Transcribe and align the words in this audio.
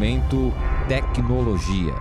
Momento 0.00 0.50
Tecnologia. 0.88 1.92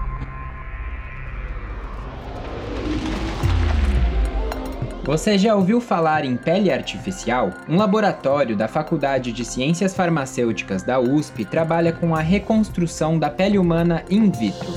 Você 5.04 5.38
já 5.38 5.54
ouviu 5.54 5.82
falar 5.82 6.24
em 6.24 6.38
pele 6.38 6.72
artificial? 6.72 7.52
Um 7.68 7.76
laboratório 7.76 8.56
da 8.56 8.70
Faculdade 8.70 9.34
de 9.34 9.44
Ciências 9.44 9.94
Farmacêuticas 9.94 10.82
da 10.82 10.98
USP 10.98 11.44
trabalha 11.44 11.92
com 11.92 12.16
a 12.16 12.22
reconstrução 12.22 13.20
da 13.20 13.30
pele 13.30 13.60
humana 13.60 14.06
in 14.10 14.32
vitro. 14.32 14.72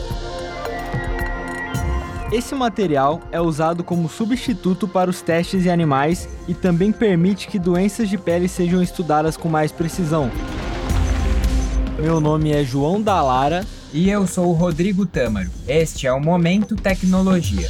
Esse 2.33 2.57
material 2.57 3.21
é 3.31 3.41
usado 3.41 3.85
como 3.85 4.09
substituto 4.09 4.89
para 4.89 5.09
os 5.09 5.23
testes 5.23 5.65
em 5.65 5.71
animais 5.71 6.29
e 6.49 6.55
também 6.55 6.91
permite 6.91 7.47
que 7.47 7.61
doenças 7.61 8.09
de 8.09 8.19
pele 8.19 8.49
sejam 8.49 8.83
estudadas 8.83 9.37
com 9.37 9.49
mais 9.49 9.71
precisão. 9.71 10.29
Meu 12.03 12.21
nome 12.21 12.51
é 12.51 12.65
João 12.65 13.01
Dalara. 13.01 13.65
E 13.93 14.11
eu 14.11 14.27
sou 14.27 14.49
o 14.49 14.53
Rodrigo 14.55 15.07
Tâmaro. 15.07 15.49
Este 15.69 16.09
é 16.09 16.13
o 16.13 16.19
Momento 16.19 16.75
Tecnologia. 16.75 17.69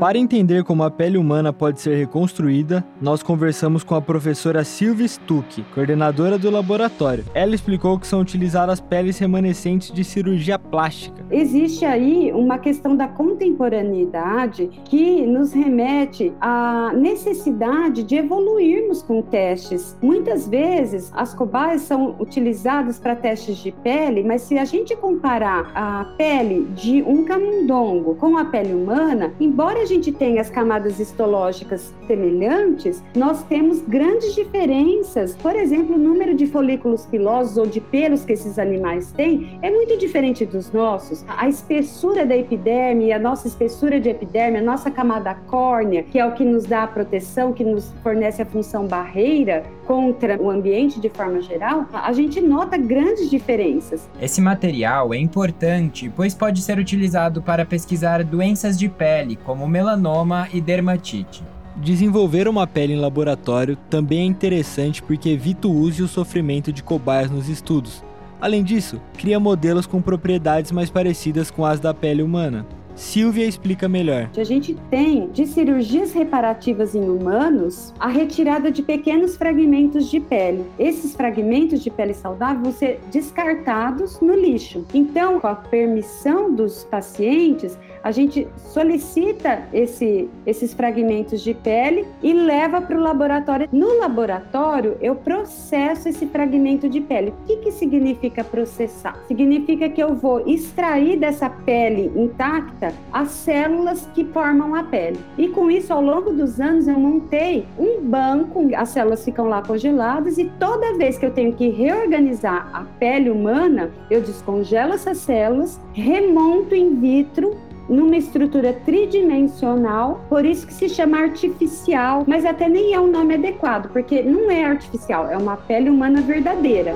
Para 0.00 0.18
entender 0.18 0.64
como 0.64 0.82
a 0.82 0.90
pele 0.90 1.16
humana 1.16 1.52
pode 1.52 1.80
ser 1.80 1.96
reconstruída, 1.96 2.84
nós 3.00 3.22
conversamos 3.22 3.84
com 3.84 3.94
a 3.94 4.02
professora 4.02 4.64
Silvia 4.64 5.06
Stuck, 5.06 5.62
coordenadora 5.72 6.36
do 6.36 6.50
laboratório. 6.50 7.24
Ela 7.32 7.54
explicou 7.54 7.98
que 7.98 8.06
são 8.06 8.20
utilizadas 8.20 8.80
peles 8.80 9.18
remanescentes 9.18 9.92
de 9.92 10.02
cirurgia 10.02 10.58
plástica. 10.58 11.24
Existe 11.30 11.84
aí 11.84 12.32
uma 12.32 12.58
questão 12.58 12.96
da 12.96 13.06
contemporaneidade 13.06 14.68
que 14.84 15.24
nos 15.26 15.52
remete 15.52 16.32
à 16.40 16.92
necessidade 16.92 18.02
de 18.02 18.16
evoluirmos 18.16 19.00
com 19.00 19.22
testes. 19.22 19.96
Muitas 20.02 20.48
vezes 20.48 21.12
as 21.14 21.32
cobaias 21.34 21.82
são 21.82 22.16
utilizadas 22.18 22.98
para 22.98 23.14
testes 23.14 23.58
de 23.58 23.70
pele, 23.70 24.24
mas 24.24 24.42
se 24.42 24.58
a 24.58 24.64
gente 24.64 24.96
comparar 24.96 25.70
a 25.72 26.04
pele 26.18 26.66
de 26.74 27.00
um 27.02 27.24
camundongo 27.24 28.16
com 28.16 28.36
a 28.36 28.44
pele 28.44 28.74
humana, 28.74 29.32
embora 29.38 29.83
a 29.84 29.86
gente 29.86 30.10
tenha 30.10 30.40
as 30.40 30.48
camadas 30.48 30.98
histológicas 30.98 31.94
semelhantes, 32.06 33.04
nós 33.14 33.42
temos 33.44 33.82
grandes 33.82 34.34
diferenças. 34.34 35.36
Por 35.36 35.54
exemplo, 35.54 35.96
o 35.96 35.98
número 35.98 36.34
de 36.34 36.46
folículos 36.46 37.04
pilosos 37.04 37.58
ou 37.58 37.66
de 37.66 37.82
pelos 37.82 38.24
que 38.24 38.32
esses 38.32 38.58
animais 38.58 39.12
têm 39.12 39.58
é 39.60 39.70
muito 39.70 39.98
diferente 39.98 40.46
dos 40.46 40.72
nossos. 40.72 41.22
A 41.28 41.46
espessura 41.50 42.24
da 42.24 42.34
epiderme, 42.34 43.12
a 43.12 43.18
nossa 43.18 43.46
espessura 43.46 44.00
de 44.00 44.08
epiderme, 44.08 44.58
a 44.58 44.62
nossa 44.62 44.90
camada 44.90 45.34
córnea, 45.34 46.02
que 46.02 46.18
é 46.18 46.24
o 46.24 46.32
que 46.32 46.44
nos 46.44 46.64
dá 46.64 46.84
a 46.84 46.86
proteção, 46.86 47.52
que 47.52 47.62
nos 47.62 47.92
fornece 48.02 48.40
a 48.40 48.46
função 48.46 48.86
barreira 48.86 49.64
contra 49.86 50.40
o 50.40 50.50
ambiente 50.50 51.00
de 51.00 51.08
forma 51.08 51.40
geral, 51.40 51.86
a 51.92 52.12
gente 52.12 52.40
nota 52.40 52.76
grandes 52.76 53.30
diferenças. 53.30 54.08
Esse 54.20 54.40
material 54.40 55.12
é 55.14 55.18
importante, 55.18 56.10
pois 56.14 56.34
pode 56.34 56.62
ser 56.62 56.78
utilizado 56.78 57.42
para 57.42 57.64
pesquisar 57.64 58.24
doenças 58.24 58.78
de 58.78 58.88
pele, 58.88 59.36
como 59.36 59.68
melanoma 59.68 60.48
e 60.52 60.60
dermatite. 60.60 61.42
Desenvolver 61.76 62.46
uma 62.46 62.66
pele 62.66 62.92
em 62.92 63.00
laboratório 63.00 63.76
também 63.90 64.20
é 64.20 64.24
interessante 64.24 65.02
porque 65.02 65.30
evita 65.30 65.66
o 65.66 65.74
uso 65.74 66.02
e 66.02 66.04
o 66.04 66.08
sofrimento 66.08 66.72
de 66.72 66.82
cobaias 66.82 67.30
nos 67.30 67.48
estudos. 67.48 68.04
Além 68.40 68.62
disso, 68.62 69.00
cria 69.16 69.40
modelos 69.40 69.86
com 69.86 70.00
propriedades 70.00 70.70
mais 70.70 70.90
parecidas 70.90 71.50
com 71.50 71.64
as 71.64 71.80
da 71.80 71.92
pele 71.92 72.22
humana. 72.22 72.66
Silvia 72.94 73.46
explica 73.46 73.88
melhor. 73.88 74.30
A 74.36 74.44
gente 74.44 74.74
tem 74.90 75.28
de 75.28 75.46
cirurgias 75.46 76.12
reparativas 76.12 76.94
em 76.94 77.08
humanos 77.08 77.92
a 77.98 78.08
retirada 78.08 78.70
de 78.70 78.82
pequenos 78.82 79.36
fragmentos 79.36 80.10
de 80.10 80.20
pele. 80.20 80.64
Esses 80.78 81.14
fragmentos 81.14 81.82
de 81.82 81.90
pele 81.90 82.14
saudável 82.14 82.62
vão 82.62 82.72
ser 82.72 83.00
descartados 83.10 84.20
no 84.20 84.34
lixo. 84.34 84.86
Então, 84.94 85.40
com 85.40 85.46
a 85.46 85.54
permissão 85.54 86.54
dos 86.54 86.84
pacientes, 86.84 87.76
a 88.02 88.10
gente 88.10 88.46
solicita 88.56 89.62
esse, 89.72 90.28
esses 90.46 90.74
fragmentos 90.74 91.40
de 91.40 91.54
pele 91.54 92.06
e 92.22 92.32
leva 92.32 92.80
para 92.80 92.96
o 92.96 93.00
laboratório. 93.00 93.68
No 93.72 93.98
laboratório, 93.98 94.96
eu 95.00 95.16
processo 95.16 96.08
esse 96.08 96.26
fragmento 96.26 96.88
de 96.88 97.00
pele. 97.00 97.30
O 97.30 97.46
que, 97.46 97.56
que 97.56 97.72
significa 97.72 98.44
processar? 98.44 99.18
Significa 99.26 99.88
que 99.88 100.02
eu 100.02 100.14
vou 100.14 100.46
extrair 100.46 101.18
dessa 101.18 101.48
pele 101.48 102.12
intacta 102.14 102.83
as 103.12 103.28
células 103.28 104.08
que 104.14 104.24
formam 104.24 104.74
a 104.74 104.82
pele. 104.82 105.18
E 105.38 105.48
com 105.48 105.70
isso, 105.70 105.92
ao 105.92 106.02
longo 106.02 106.32
dos 106.32 106.60
anos, 106.60 106.88
eu 106.88 106.98
montei 106.98 107.66
um 107.78 108.00
banco, 108.00 108.68
as 108.76 108.90
células 108.90 109.24
ficam 109.24 109.48
lá 109.48 109.62
congeladas 109.62 110.38
e 110.38 110.50
toda 110.58 110.96
vez 110.96 111.18
que 111.18 111.26
eu 111.26 111.30
tenho 111.30 111.52
que 111.52 111.68
reorganizar 111.68 112.68
a 112.72 112.84
pele 112.98 113.30
humana, 113.30 113.90
eu 114.10 114.20
descongelo 114.20 114.94
essas 114.94 115.18
células, 115.18 115.80
remonto 115.92 116.74
in 116.74 116.98
vitro 117.00 117.56
numa 117.88 118.16
estrutura 118.16 118.72
tridimensional, 118.72 120.24
por 120.28 120.44
isso 120.44 120.66
que 120.66 120.74
se 120.74 120.88
chama 120.88 121.18
artificial, 121.18 122.24
mas 122.26 122.44
até 122.44 122.68
nem 122.68 122.94
é 122.94 123.00
o 123.00 123.04
um 123.04 123.10
nome 123.10 123.34
adequado, 123.34 123.90
porque 123.92 124.22
não 124.22 124.50
é 124.50 124.64
artificial, 124.64 125.28
é 125.28 125.36
uma 125.36 125.56
pele 125.56 125.90
humana 125.90 126.20
verdadeira. 126.22 126.94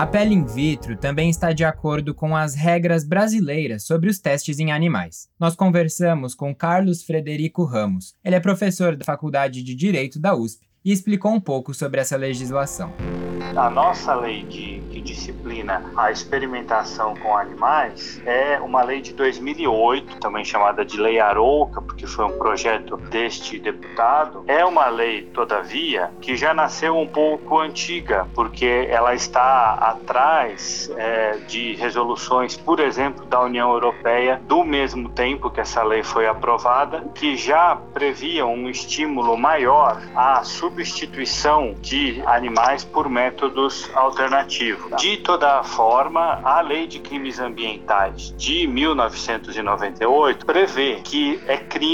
A 0.00 0.06
pele 0.06 0.34
in 0.34 0.46
vitro 0.46 0.96
também 0.96 1.28
está 1.28 1.52
de 1.52 1.62
acordo 1.62 2.14
com 2.14 2.34
as 2.34 2.54
regras 2.54 3.04
brasileiras 3.04 3.82
sobre 3.84 4.08
os 4.08 4.18
testes 4.18 4.58
em 4.58 4.72
animais. 4.72 5.28
Nós 5.38 5.54
conversamos 5.54 6.34
com 6.34 6.54
Carlos 6.54 7.02
Frederico 7.02 7.64
Ramos. 7.64 8.14
Ele 8.24 8.34
é 8.34 8.40
professor 8.40 8.96
da 8.96 9.04
Faculdade 9.04 9.62
de 9.62 9.74
Direito 9.74 10.18
da 10.18 10.34
USP 10.34 10.66
e 10.82 10.90
explicou 10.90 11.32
um 11.32 11.38
pouco 11.38 11.74
sobre 11.74 12.00
essa 12.00 12.16
legislação. 12.16 12.94
A 13.54 13.68
nossa 13.68 14.14
lei 14.14 14.42
de, 14.44 14.80
que 14.90 15.02
disciplina 15.02 15.82
a 15.94 16.10
experimentação 16.10 17.14
com 17.16 17.36
animais 17.36 18.22
é 18.24 18.58
uma 18.58 18.82
lei 18.82 19.02
de 19.02 19.12
2008, 19.12 20.18
também 20.18 20.46
chamada 20.46 20.82
de 20.82 20.96
Lei 20.98 21.20
Arouca, 21.20 21.82
porque 22.00 22.06
foi 22.06 22.24
um 22.24 22.38
projeto 22.38 22.96
deste 22.96 23.58
deputado. 23.58 24.44
É 24.46 24.64
uma 24.64 24.88
lei, 24.88 25.22
todavia, 25.22 26.10
que 26.20 26.34
já 26.34 26.54
nasceu 26.54 26.96
um 26.96 27.06
pouco 27.06 27.58
antiga, 27.58 28.26
porque 28.34 28.86
ela 28.88 29.14
está 29.14 29.74
atrás 29.74 30.90
é, 30.96 31.36
de 31.46 31.74
resoluções, 31.74 32.56
por 32.56 32.80
exemplo, 32.80 33.26
da 33.26 33.42
União 33.42 33.70
Europeia, 33.72 34.40
do 34.46 34.64
mesmo 34.64 35.10
tempo 35.10 35.50
que 35.50 35.60
essa 35.60 35.82
lei 35.82 36.02
foi 36.02 36.26
aprovada, 36.26 37.04
que 37.14 37.36
já 37.36 37.76
previam 37.92 38.54
um 38.54 38.70
estímulo 38.70 39.36
maior 39.36 40.00
à 40.14 40.42
substituição 40.42 41.74
de 41.80 42.22
animais 42.24 42.82
por 42.82 43.10
métodos 43.10 43.90
alternativos. 43.94 44.96
De 44.96 45.18
toda 45.18 45.62
forma, 45.62 46.40
a 46.42 46.60
Lei 46.62 46.86
de 46.86 46.98
Crimes 46.98 47.38
Ambientais 47.38 48.34
de 48.38 48.66
1998 48.66 50.46
prevê 50.46 51.00
que 51.04 51.40
é 51.46 51.56
crime 51.58 51.89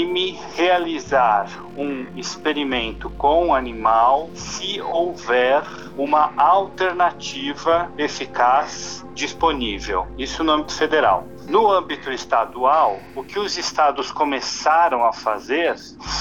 realizar 0.55 1.47
um 1.77 2.05
experimento 2.15 3.09
com 3.11 3.53
animal 3.53 4.29
se 4.33 4.81
houver 4.81 5.63
uma 5.97 6.33
alternativa 6.37 7.91
eficaz 7.97 9.05
disponível. 9.13 10.07
Isso 10.17 10.43
no 10.43 10.53
âmbito 10.53 10.73
federal. 10.73 11.27
No 11.47 11.71
âmbito 11.71 12.11
estadual, 12.11 12.99
o 13.15 13.23
que 13.23 13.39
os 13.39 13.57
estados 13.57 14.11
começaram 14.11 15.05
a 15.05 15.13
fazer 15.13 15.75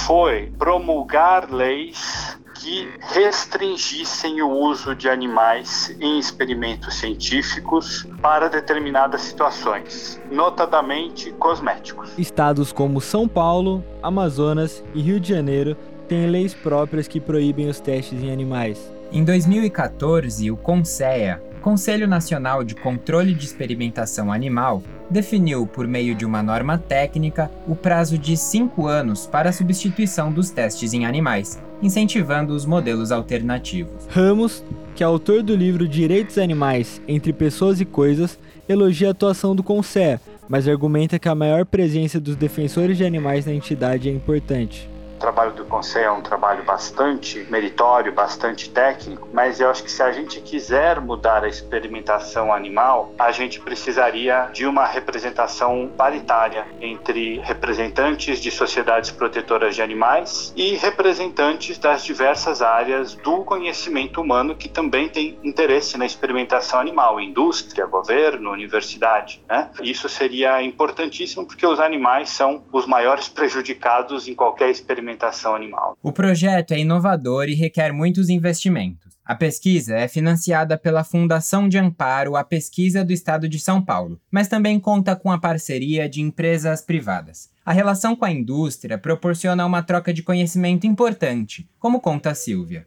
foi 0.07 0.53
promulgar 0.57 1.51
leis 1.51 2.36
que 2.67 2.89
restringissem 2.99 4.43
o 4.43 4.51
uso 4.51 4.93
de 4.93 5.09
animais 5.09 5.97
em 6.01 6.19
experimentos 6.19 6.95
científicos 6.95 8.05
para 8.21 8.49
determinadas 8.49 9.21
situações, 9.21 10.21
notadamente 10.33 11.31
cosméticos. 11.39 12.19
Estados 12.19 12.73
como 12.73 13.01
São 13.01 13.29
Paulo, 13.29 13.85
Amazonas 14.03 14.83
e 14.93 15.01
Rio 15.01 15.21
de 15.21 15.29
Janeiro 15.29 15.77
têm 16.09 16.27
leis 16.29 16.55
próprias 16.55 17.07
que 17.07 17.21
proíbem 17.21 17.69
os 17.69 17.79
testes 17.79 18.21
em 18.21 18.33
animais. 18.33 18.96
Em 19.13 19.23
2014, 19.23 20.51
o 20.51 20.57
CONSEA, 20.57 21.41
Conselho 21.63 22.09
Nacional 22.09 22.65
de 22.65 22.75
Controle 22.75 23.35
de 23.35 23.45
Experimentação 23.45 24.33
Animal, 24.33 24.83
definiu, 25.09 25.65
por 25.65 25.87
meio 25.87 26.15
de 26.15 26.25
uma 26.25 26.43
norma 26.43 26.77
técnica, 26.77 27.49
o 27.69 27.77
prazo 27.77 28.19
de 28.19 28.37
cinco 28.37 28.89
anos 28.89 29.25
para 29.25 29.51
a 29.51 29.53
substituição 29.53 30.33
dos 30.33 30.51
testes 30.51 30.93
em 30.93 31.07
animais, 31.07 31.61
incentivando 31.81 32.53
os 32.53 32.67
modelos 32.67 33.13
alternativos. 33.13 34.07
Ramos, 34.11 34.65
que 34.95 35.05
é 35.05 35.07
autor 35.07 35.43
do 35.43 35.55
livro 35.55 35.87
Direitos 35.87 36.37
Animais 36.37 37.01
entre 37.07 37.33
Pessoas 37.33 37.81
e 37.81 37.85
Coisas, 37.85 38.37
elogia 38.69 39.09
a 39.09 39.11
atuação 39.13 39.55
do 39.55 39.63
CONSEA, 39.63 40.21
mas 40.49 40.67
argumenta 40.67 41.19
que 41.19 41.29
a 41.29 41.35
maior 41.35 41.65
presença 41.65 42.19
dos 42.19 42.35
defensores 42.35 42.97
de 42.97 43.05
animais 43.05 43.47
na 43.47 43.53
entidade 43.53 44.09
é 44.09 44.13
importante. 44.13 44.89
O 45.17 45.19
trabalho 45.19 45.53
do 45.53 45.65
Conselho 45.65 46.05
é 46.05 46.13
um 46.13 46.21
trabalho 46.21 46.63
bastante 46.63 47.47
meritório, 47.51 48.13
bastante 48.13 48.69
técnico, 48.69 49.27
mas 49.33 49.61
eu 49.61 49.71
acho 49.71 49.83
que 49.83 49.91
se 49.91 50.03
a 50.03 50.13
gente 50.13 50.41
quiser 50.43 51.01
mudar 51.01 51.43
a 51.43 51.49
experimentação 51.49 52.53
animal, 52.53 53.15
a 53.19 53.33
gente 53.33 53.59
precisaria 53.59 54.51
de 54.53 54.67
uma 54.67 54.85
representação 54.85 55.91
paritária 55.97 56.67
entre 56.81 57.39
representantes 57.39 58.41
de 58.41 58.51
sociedades 58.51 59.11
protetoras 59.11 59.75
de 59.75 59.81
animais 59.81 60.53
e 60.55 60.75
representantes 60.77 61.79
das 61.79 62.05
diversas 62.05 62.61
áreas 62.61 63.15
do 63.15 63.43
conhecimento 63.43 64.21
humano 64.21 64.55
que 64.55 64.69
também 64.69 65.09
tem 65.09 65.39
interesse 65.43 65.97
na 65.97 66.05
experimentação 66.05 66.79
animal, 66.79 67.19
indústria, 67.19 67.87
governo, 67.87 68.51
universidade. 68.51 69.43
Né? 69.49 69.71
Isso 69.83 70.11
seria 70.11 70.63
importantíssimo 70.63 71.47
porque 71.47 71.67
os 71.67 71.81
animais 71.81 72.29
são 72.29 72.63
os 72.71 72.85
maiores 72.87 73.29
prejudicados 73.29 74.29
em 74.29 74.35
qualquer 74.35 74.69
experimentação 74.69 75.06
animal. 75.55 75.97
O 76.03 76.13
projeto 76.13 76.73
é 76.73 76.79
inovador 76.79 77.49
e 77.49 77.55
requer 77.55 77.93
muitos 77.93 78.29
investimentos. 78.29 79.17
A 79.25 79.35
pesquisa 79.35 79.97
é 79.97 80.07
financiada 80.07 80.79
pela 80.79 81.03
Fundação 81.03 81.69
de 81.69 81.79
Amparo 81.79 82.37
à 82.37 82.45
Pesquisa 82.45 83.05
do 83.05 83.13
Estado 83.13 83.49
de 83.49 83.59
São 83.59 83.83
Paulo, 83.83 84.21
mas 84.31 84.47
também 84.47 84.79
conta 84.79 85.17
com 85.17 85.33
a 85.33 85.39
parceria 85.39 86.09
de 86.09 86.21
empresas 86.21 86.81
privadas. 86.81 87.51
A 87.65 87.73
relação 87.73 88.15
com 88.15 88.25
a 88.25 88.31
indústria 88.31 88.97
proporciona 88.97 89.67
uma 89.67 89.83
troca 89.83 90.13
de 90.13 90.23
conhecimento 90.23 90.87
importante, 90.87 91.69
como 91.81 92.01
conta 92.01 92.31
a 92.31 92.35
Silvia 92.35 92.87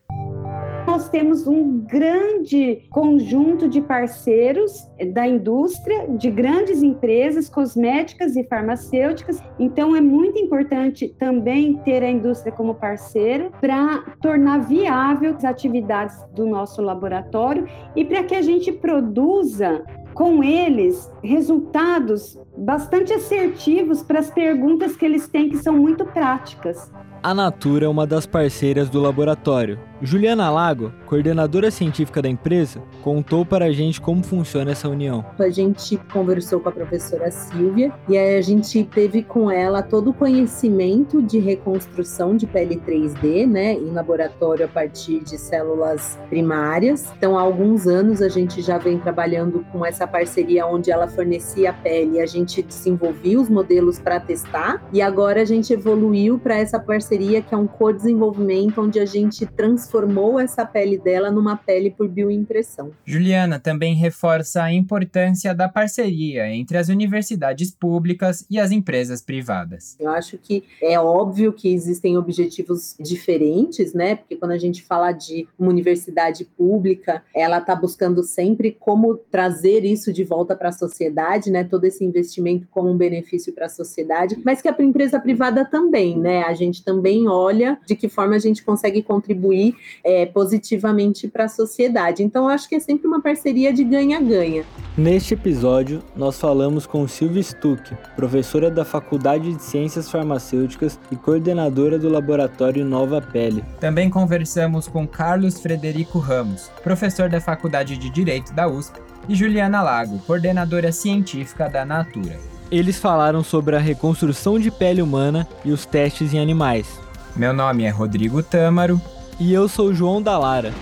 nós 1.00 1.07
temos 1.07 1.48
um 1.48 1.80
grande 1.80 2.86
conjunto 2.90 3.69
de 3.69 3.80
parceiros 3.80 4.86
da 5.13 5.25
indústria, 5.25 6.10
de 6.10 6.30
grandes 6.30 6.84
empresas 6.84 7.48
cosméticas 7.48 8.36
e 8.36 8.44
farmacêuticas. 8.44 9.42
Então, 9.57 9.96
é 9.96 10.01
muito 10.01 10.38
importante 10.38 11.07
também 11.18 11.78
ter 11.86 12.04
a 12.04 12.12
indústria 12.12 12.51
como 12.51 12.75
parceira 12.75 13.50
para 13.62 14.00
tornar 14.22 14.57
viável 14.57 15.34
as 15.34 15.46
atividades 15.46 16.22
do 16.36 16.46
nosso 16.46 16.81
laboratório 16.81 17.66
e 17.96 18.04
para 18.04 18.24
que 18.24 18.36
a 18.36 18.42
gente 18.42 18.69
produza 18.69 19.81
com 20.13 20.44
eles 20.44 21.10
resultados 21.24 22.38
bastante 22.59 23.13
assertivos 23.13 24.03
para 24.03 24.19
as 24.19 24.29
perguntas 24.29 24.95
que 24.95 25.06
eles 25.06 25.27
têm, 25.27 25.50
que 25.50 25.57
são 25.57 25.77
muito 25.77 26.06
práticas. 26.06 26.91
A 27.21 27.33
Natura 27.33 27.85
é 27.85 27.89
uma 27.89 28.07
das 28.07 28.25
parceiras 28.25 28.89
do 28.89 29.01
laboratório. 29.01 29.77
Juliana 30.01 30.50
Lago, 30.50 30.94
coordenadora 31.06 31.69
científica 31.69 32.21
da 32.21 32.29
empresa, 32.29 32.81
contou 33.03 33.45
para 33.45 33.65
a 33.65 33.71
gente 33.73 34.00
como 34.00 34.23
funciona 34.23 34.71
essa 34.71 34.88
união. 34.88 35.25
A 35.38 35.50
gente 35.50 35.97
conversou 36.13 36.61
com 36.61 36.69
a 36.69 36.71
professora 36.71 37.29
Silvia 37.29 37.91
e 38.07 38.17
aí 38.17 38.38
a 38.38 38.41
gente 38.41 38.81
teve 38.85 39.21
com 39.21 39.51
ela 39.51 39.81
todo 39.81 40.12
o 40.12 40.13
conhecimento 40.13 41.21
de 41.21 41.39
reconstrução 41.39 42.38
de 42.38 42.47
pele 42.47 42.81
3D, 42.88 43.45
né, 43.45 43.73
em 43.73 43.91
laboratório 43.91 44.63
a 44.63 44.69
partir 44.69 45.19
de 45.19 45.38
células 45.38 46.17
primárias. 46.29 47.12
Então, 47.17 47.38
há 47.38 47.41
alguns 47.41 47.85
anos 47.85 48.21
a 48.21 48.29
gente 48.29 48.62
já 48.62 48.77
vem 48.77 48.97
trabalhando 48.97 49.65
com 49.73 49.85
essa 49.85 50.07
parceria 50.07 50.65
onde 50.65 50.89
ela 50.89 51.09
fornecia 51.09 51.71
a 51.71 51.73
pele 51.73 52.15
e 52.15 52.21
a 52.21 52.25
gente 52.25 52.49
desenvolvia 52.62 53.40
os 53.40 53.50
modelos 53.50 54.00
para 54.00 54.19
testar 54.19 54.88
e 54.92 55.01
agora 55.01 55.42
a 55.42 55.46
gente 55.46 55.74
evoluiu 55.74 56.40
para 56.40 56.57
essa 56.57 56.80
parceria 56.80 57.10
parceria 57.10 57.42
que 57.42 57.54
é 57.54 57.57
um 57.57 57.68
co-desenvolvimento 57.68 58.81
onde 58.81 59.00
a 59.00 59.06
gente 59.06 59.46
transformou 59.46 60.40
essa 60.40 60.66
pele 60.66 60.98
dela 60.98 61.31
numa 61.31 61.57
pele 61.57 61.90
por 61.90 62.07
bioimpressão. 62.07 62.92
Juliana 63.06 63.60
também 63.60 63.96
reforça 63.96 64.63
a 64.63 64.74
importância 64.74 65.54
da 65.54 65.68
parceria 65.68 66.48
entre 66.48 66.78
as 66.78 66.90
universidades 66.90 67.72
públicas 67.72 68.46
e 68.50 68.60
as 68.60 68.72
empresas 68.72 69.22
privadas. 69.22 69.96
Eu 70.00 70.10
acho 70.10 70.38
que 70.38 70.63
é 70.81 71.00
óbvio 71.00 71.51
que 71.51 71.74
existem 71.74 72.18
objetivos 72.18 72.96
diferentes, 73.00 73.94
né? 73.94 74.16
Porque 74.16 74.36
quando 74.36 74.51
a 74.51 74.57
gente 74.57 74.84
fala 74.84 75.12
de 75.12 75.48
uma 75.57 75.69
universidade 75.69 76.46
pública, 76.46 77.24
ela 77.34 77.57
está 77.57 77.75
buscando 77.75 78.24
sempre 78.24 78.75
como 78.80 79.16
trazer 79.16 79.84
isso 79.84 80.13
de 80.13 80.24
volta 80.24 80.56
para 80.56 80.69
a 80.69 80.74
sociedade, 80.74 81.51
né? 81.51 81.63
Todo 81.63 81.86
esse 81.86 82.04
investimento 82.04 82.38
como 82.71 82.89
um 82.89 82.97
benefício 82.97 83.53
para 83.53 83.65
a 83.65 83.69
sociedade, 83.69 84.38
mas 84.44 84.62
que 84.62 84.68
a 84.68 84.75
empresa 84.80 85.19
privada 85.19 85.65
também, 85.65 86.18
né? 86.18 86.44
A 86.44 86.53
gente 86.53 86.83
também 86.83 87.27
olha 87.27 87.80
de 87.86 87.95
que 87.95 88.07
forma 88.07 88.36
a 88.36 88.39
gente 88.39 88.63
consegue 88.63 89.01
contribuir 89.03 89.75
é, 90.03 90.25
positivamente 90.25 91.27
para 91.27 91.45
a 91.45 91.50
sociedade. 91.50 92.24
Então, 92.24 92.47
acho 92.47 92.68
que 92.68 92.75
é 92.75 92.80
sempre 92.80 93.07
uma 93.07 93.21
parceria 93.21 93.74
de 93.74 93.83
ganha-ganha. 93.83 94.63
Neste 94.97 95.33
episódio, 95.33 96.01
nós 96.15 96.39
falamos 96.39 96.86
com 96.86 97.07
Silvia 97.07 97.41
Stuck, 97.41 97.95
professora 98.15 98.69
da 98.69 98.83
Faculdade 98.83 99.53
de 99.53 99.62
Ciências 99.62 100.09
Farmacêuticas 100.09 101.00
e 101.09 101.15
coordenadora 101.15 101.97
do 101.97 102.09
Laboratório 102.09 102.83
Nova 102.83 103.21
Pele. 103.21 103.63
Também 103.80 104.09
conversamos 104.09 104.88
com 104.88 105.07
Carlos 105.07 105.62
Frederico 105.62 106.19
Ramos, 106.19 106.69
professor 106.83 107.30
da 107.30 107.39
Faculdade 107.39 107.97
de 107.97 108.09
Direito 108.09 108.53
da 108.53 108.68
USP, 108.68 109.00
e 109.27 109.36
Juliana 109.36 109.81
Lago, 109.81 110.19
coordenadora 110.25 110.91
científica 110.91 111.69
da 111.69 111.86
Natura. 111.86 112.38
Eles 112.71 113.00
falaram 113.00 113.44
sobre 113.44 113.75
a 113.75 113.80
reconstrução 113.80 114.59
de 114.59 114.71
pele 114.71 115.01
humana 115.01 115.47
e 115.63 115.71
os 115.71 115.86
testes 115.86 116.33
em 116.33 116.39
animais. 116.39 117.00
Meu 117.36 117.53
nome 117.53 117.83
é 117.83 117.89
Rodrigo 117.89 118.44
Tâmaro. 118.44 119.00
E 119.39 119.53
eu 119.53 119.69
sou 119.69 119.94
João 119.94 120.21
Dalara. 120.21 120.74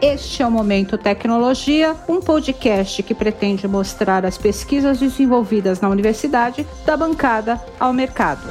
Este 0.00 0.42
é 0.42 0.46
o 0.46 0.50
Momento 0.50 0.98
Tecnologia, 0.98 1.96
um 2.06 2.20
podcast 2.20 3.02
que 3.02 3.14
pretende 3.14 3.66
mostrar 3.66 4.26
as 4.26 4.36
pesquisas 4.36 4.98
desenvolvidas 4.98 5.80
na 5.80 5.88
universidade 5.88 6.66
da 6.84 6.98
bancada 6.98 7.58
ao 7.80 7.94
mercado. 7.94 8.42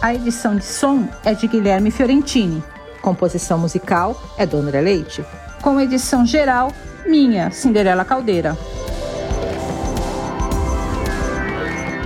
A 0.00 0.14
edição 0.14 0.54
de 0.54 0.64
som 0.64 1.08
é 1.24 1.34
de 1.34 1.48
Guilherme 1.48 1.90
Fiorentini. 1.90 2.62
Composição 3.00 3.58
musical 3.58 4.16
é 4.38 4.46
do 4.46 4.60
Leite. 4.60 5.24
Com 5.60 5.80
edição 5.80 6.24
geral 6.24 6.72
minha, 7.04 7.50
Cinderela 7.50 8.04
Caldeira. 8.04 8.56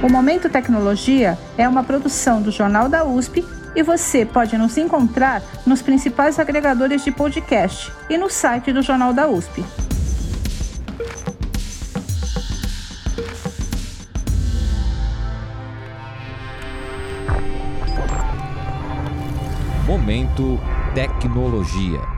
O 0.03 0.09
Momento 0.09 0.49
Tecnologia 0.49 1.39
é 1.59 1.69
uma 1.69 1.85
produção 1.85 2.41
do 2.41 2.51
Jornal 2.51 2.89
da 2.89 3.05
USP 3.05 3.45
e 3.77 3.83
você 3.83 4.25
pode 4.25 4.57
nos 4.57 4.77
encontrar 4.79 5.43
nos 5.67 5.83
principais 5.83 6.39
agregadores 6.39 7.05
de 7.05 7.13
podcast 7.13 7.93
e 8.09 8.17
no 8.17 8.31
site 8.31 8.73
do 8.73 8.81
Jornal 8.81 9.13
da 9.13 9.29
USP. 9.29 9.63
Momento 19.87 20.59
Tecnologia. 20.95 22.16